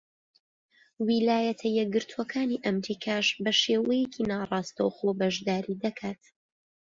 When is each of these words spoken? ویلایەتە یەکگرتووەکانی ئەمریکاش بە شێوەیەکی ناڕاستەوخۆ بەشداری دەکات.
ویلایەتە 1.07 1.67
یەکگرتووەکانی 1.79 2.61
ئەمریکاش 2.65 3.27
بە 3.43 3.51
شێوەیەکی 3.61 4.27
ناڕاستەوخۆ 4.31 5.09
بەشداری 5.19 5.79
دەکات. 5.83 6.21